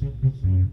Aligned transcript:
Listen. 0.00 0.68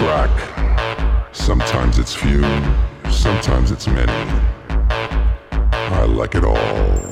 Track. 0.00 1.34
Sometimes 1.34 1.98
it's 1.98 2.14
few, 2.14 2.40
sometimes 3.10 3.70
it's 3.70 3.86
many. 3.86 4.10
I 5.50 6.04
like 6.06 6.34
it 6.34 6.42
all. 6.42 7.10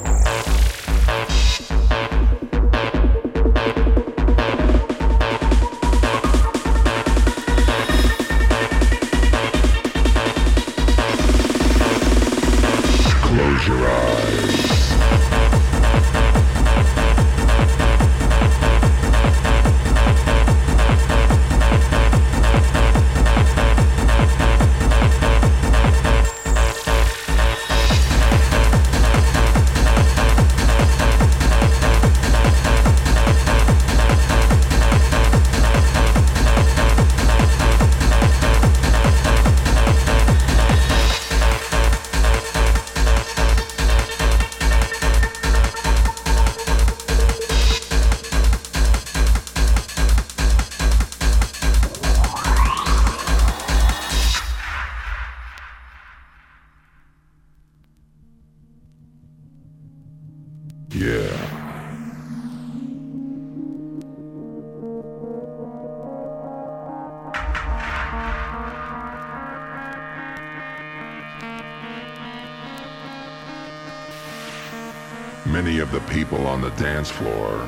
Dance 76.79 77.11
floor 77.11 77.67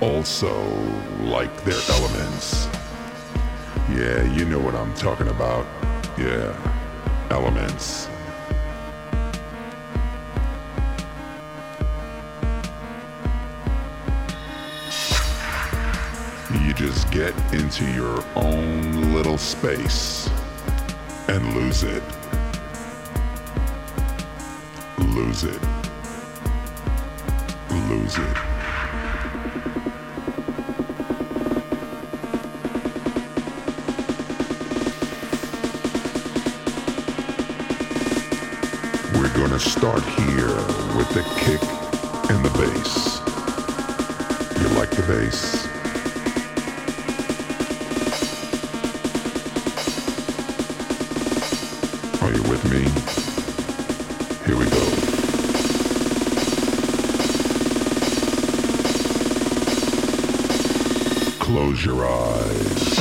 also 0.00 0.54
like 1.22 1.64
their 1.64 1.80
elements. 1.90 2.68
Yeah, 3.90 4.22
you 4.22 4.44
know 4.44 4.60
what 4.60 4.76
I'm 4.76 4.94
talking 4.94 5.26
about. 5.28 5.66
Yeah, 6.16 6.54
elements. 7.30 8.08
You 16.62 16.72
just 16.74 17.10
get 17.10 17.34
into 17.52 17.84
your 17.90 18.22
own 18.36 19.12
little 19.12 19.38
space 19.38 20.30
and 21.26 21.54
lose 21.54 21.82
it. 21.82 22.02
Lose 24.98 25.42
it 25.42 25.77
lose 27.70 28.16
it. 28.18 28.36
We're 39.14 39.34
gonna 39.34 39.58
start 39.58 40.02
here 40.02 40.56
with 40.96 41.08
the 41.14 41.22
kick 41.40 41.62
and 42.30 42.44
the 42.44 42.50
bass. 42.58 43.20
You 44.60 44.68
like 44.78 44.90
the 44.90 45.02
bass? 45.02 45.67
Close 61.48 61.82
your 61.82 62.04
eyes. 62.06 62.98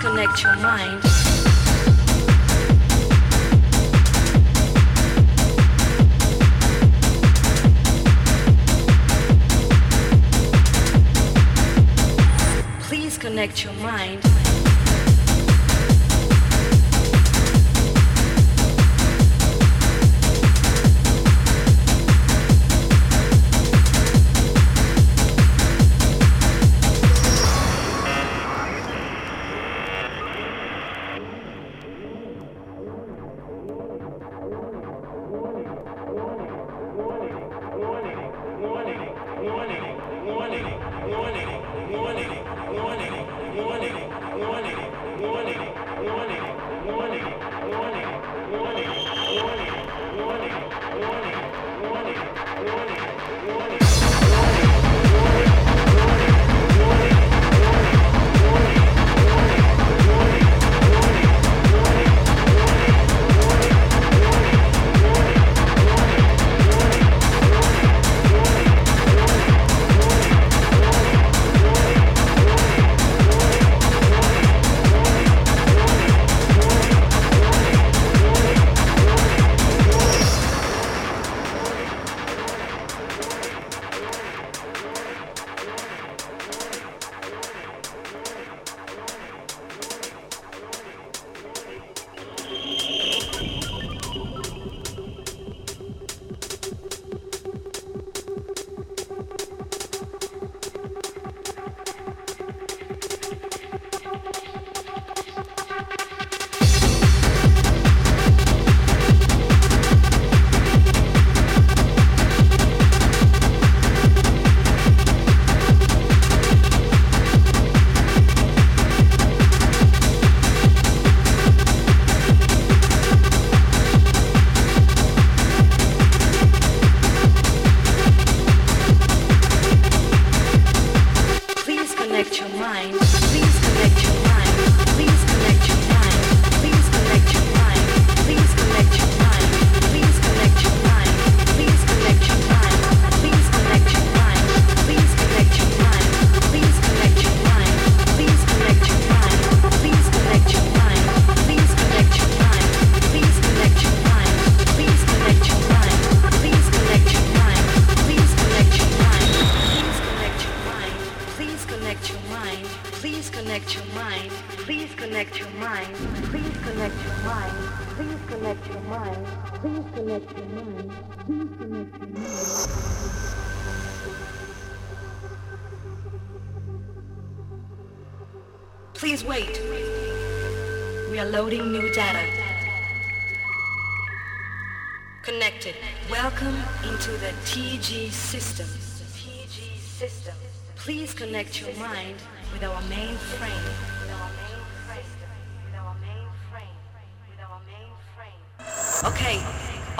Connect 0.00 0.42
your 0.42 0.56
mind. 0.56 1.00
Please 12.80 13.18
connect 13.18 13.64
your 13.64 13.72
mind. 13.74 14.37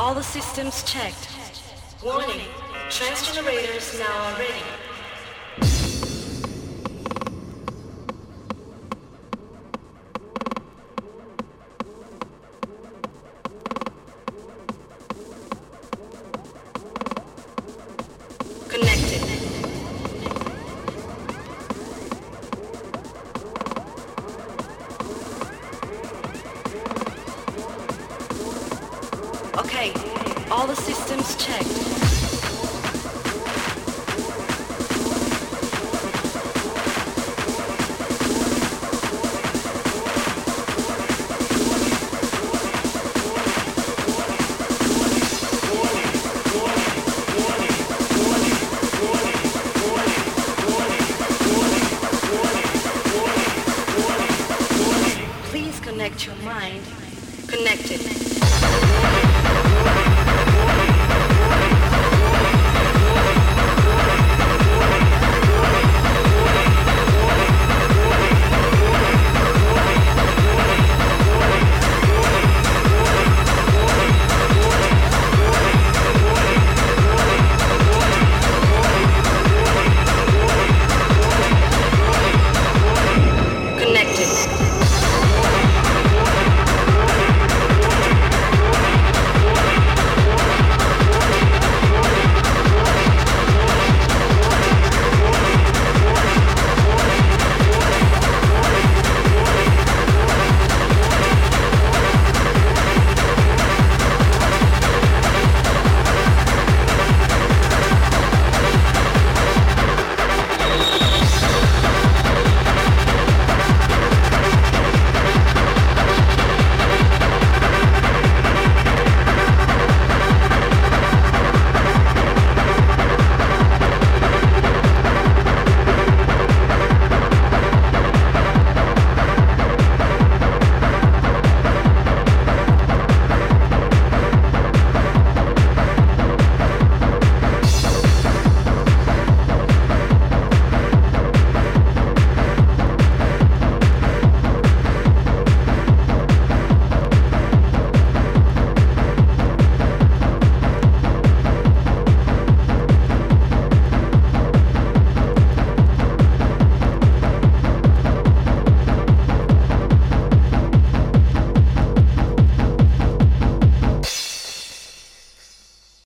All 0.08 0.14
the 0.14 0.22
systems 0.22 0.82
checked. 0.84 1.28
Warning, 2.02 2.40
Trance 2.88 3.30
Generators 3.30 3.98
now 3.98 4.32
are 4.32 4.38
ready. 4.38 4.67